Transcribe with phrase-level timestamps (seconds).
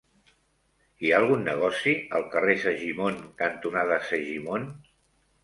[1.03, 4.69] Hi ha algun negoci al carrer Segimon cantonada Segimon?